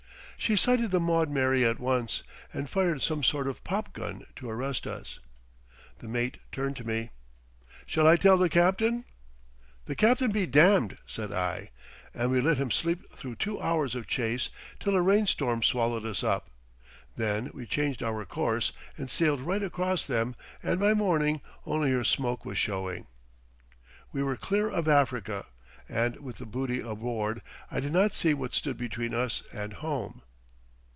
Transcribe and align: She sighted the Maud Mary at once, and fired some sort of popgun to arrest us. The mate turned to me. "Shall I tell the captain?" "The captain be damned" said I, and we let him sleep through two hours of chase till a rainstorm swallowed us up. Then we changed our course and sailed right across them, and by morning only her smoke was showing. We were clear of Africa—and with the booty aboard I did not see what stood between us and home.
She 0.37 0.55
sighted 0.55 0.89
the 0.89 0.99
Maud 0.99 1.29
Mary 1.29 1.63
at 1.63 1.77
once, 1.79 2.23
and 2.51 2.67
fired 2.67 3.03
some 3.03 3.23
sort 3.23 3.47
of 3.47 3.63
popgun 3.63 4.25
to 4.37 4.49
arrest 4.49 4.87
us. 4.87 5.19
The 5.99 6.07
mate 6.07 6.39
turned 6.51 6.75
to 6.77 6.83
me. 6.83 7.11
"Shall 7.85 8.07
I 8.07 8.15
tell 8.15 8.39
the 8.39 8.49
captain?" 8.49 9.05
"The 9.85 9.95
captain 9.95 10.31
be 10.31 10.47
damned" 10.47 10.97
said 11.05 11.31
I, 11.31 11.69
and 12.11 12.31
we 12.31 12.41
let 12.41 12.57
him 12.57 12.71
sleep 12.71 13.07
through 13.13 13.35
two 13.35 13.61
hours 13.61 13.93
of 13.93 14.07
chase 14.07 14.49
till 14.79 14.95
a 14.95 15.01
rainstorm 15.03 15.61
swallowed 15.61 16.07
us 16.07 16.23
up. 16.23 16.49
Then 17.15 17.51
we 17.53 17.67
changed 17.67 18.01
our 18.01 18.25
course 18.25 18.71
and 18.97 19.11
sailed 19.11 19.41
right 19.41 19.61
across 19.61 20.07
them, 20.07 20.35
and 20.63 20.79
by 20.79 20.95
morning 20.95 21.41
only 21.67 21.91
her 21.91 22.03
smoke 22.03 22.45
was 22.45 22.57
showing. 22.57 23.05
We 24.11 24.23
were 24.23 24.37
clear 24.37 24.71
of 24.71 24.87
Africa—and 24.87 26.15
with 26.19 26.37
the 26.37 26.47
booty 26.47 26.79
aboard 26.79 27.43
I 27.69 27.79
did 27.79 27.93
not 27.93 28.13
see 28.13 28.33
what 28.33 28.55
stood 28.55 28.75
between 28.79 29.13
us 29.13 29.43
and 29.53 29.73
home. 29.73 30.23